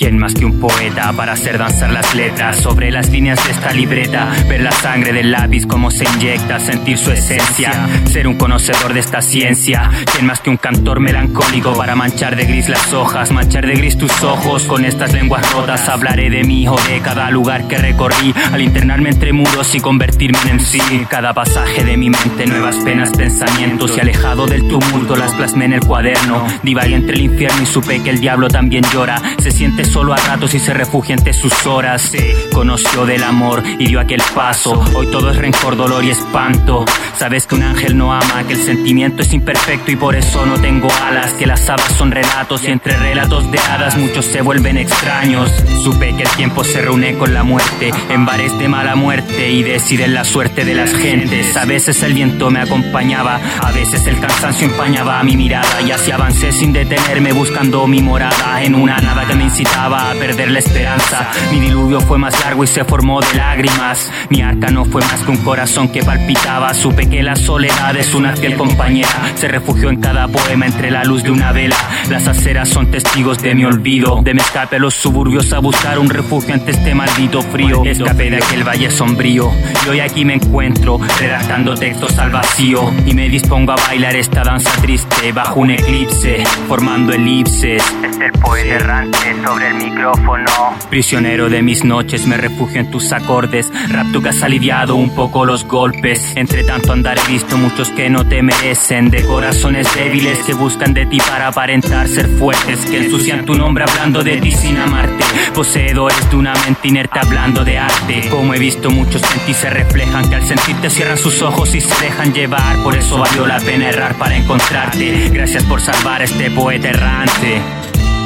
[0.00, 3.70] ¿Quién más que un poeta para hacer danzar las letras sobre las líneas de esta
[3.74, 4.32] libreta?
[4.48, 7.70] Ver la sangre del lápiz como se inyecta, sentir su esencia,
[8.06, 9.90] ser un conocedor de esta ciencia.
[10.10, 13.98] ¿Quién más que un cantor melancólico para manchar de gris las hojas, manchar de gris
[13.98, 15.86] tus ojos con estas lenguas rotas?
[15.86, 20.38] Hablaré de mí o de cada lugar que recorrí al internarme entre muros y convertirme
[20.48, 20.80] en sí.
[21.10, 25.74] Cada pasaje de mi mente, nuevas penas, pensamientos y alejado del tumulto las plasmé en
[25.74, 26.46] el cuaderno.
[26.62, 29.20] Divagué entre el infierno y supe que el diablo también llora.
[29.40, 32.02] Se siente solo a ratos y se refugia entre sus horas.
[32.02, 34.82] Se conoció del amor y dio aquel paso.
[34.94, 36.84] Hoy todo es rencor, dolor y espanto.
[37.16, 40.54] Sabes que un ángel no ama, que el sentimiento es imperfecto y por eso no
[40.60, 41.32] tengo alas.
[41.32, 45.50] Que las habas son relatos y entre relatos de hadas muchos se vuelven extraños.
[45.82, 49.62] Supe que el tiempo se reúne con la muerte en bares de mala muerte y
[49.62, 51.56] deciden la suerte de las gentes.
[51.56, 56.10] A veces el viento me acompañaba, a veces el cansancio empañaba mi mirada y así
[56.10, 60.58] avancé sin detenerme buscando mi morada en una nada que me incitaba a perder la
[60.58, 61.30] esperanza.
[61.50, 64.10] Mi diluvio fue más largo y se formó de lágrimas.
[64.28, 66.74] Mi arca no fue más que un corazón que palpitaba.
[66.74, 69.08] Supe que la soledad es una fiel compañera.
[69.36, 71.76] Se refugió en cada poema entre la luz de una vela.
[72.10, 75.98] Las aceras son testigos de mi olvido, de mi escape a los suburbios a buscar
[75.98, 77.82] un refugio ante este maldito frío.
[77.84, 79.50] Escapé de aquel valle sombrío
[79.86, 84.42] y hoy aquí me encuentro redactando textos al vacío y me dispongo a bailar esta
[84.42, 87.82] danza triste bajo un eclipse, formando elipses.
[88.04, 90.50] Es el poeta errante sobre micrófono.
[90.88, 93.70] Prisionero de mis noches, me refugio en tus acordes.
[93.88, 96.32] Rap tú que has aliviado un poco los golpes.
[96.36, 100.94] Entre tanto andar he visto muchos que no te merecen, de corazones débiles que buscan
[100.94, 105.24] de ti para aparentar ser fuertes, que ensucian tu nombre hablando de ti sin amarte.
[105.54, 108.28] Poseedores de una mente inerte hablando de arte.
[108.30, 111.80] Como he visto muchos en ti se reflejan, que al sentirte cierran sus ojos y
[111.80, 112.82] se dejan llevar.
[112.82, 115.28] Por eso valió la pena errar para encontrarte.
[115.30, 117.60] Gracias por salvar a este poeta errante.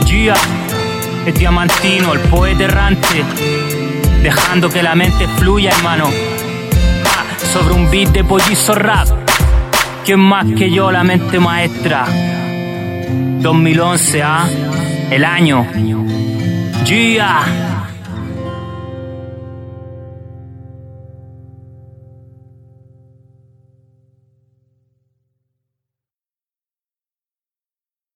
[0.07, 0.35] Gia,
[1.27, 3.25] es diamantino, el poeta errante.
[4.23, 6.11] Dejando que la mente fluya, hermano.
[7.05, 9.09] Ah, sobre un beat de pollizo rap.
[10.05, 12.07] ¿Quién más que yo, la mente maestra?
[13.41, 14.47] 2011, ¿ah?
[15.11, 15.67] El año.
[16.85, 17.74] Gia.